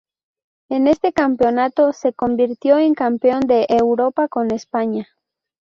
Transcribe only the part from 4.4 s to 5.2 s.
España.